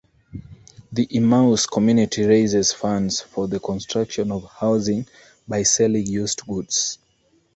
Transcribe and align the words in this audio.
The 0.91 1.07
Emmaus 1.15 1.67
community 1.67 2.23
raises 2.25 2.73
funds 2.73 3.21
for 3.21 3.47
the 3.47 3.59
construction 3.59 4.31
of 4.31 4.45
housing 4.49 5.05
by 5.47 5.61
selling 5.61 6.07
used 6.07 6.41
goods. 6.47 6.97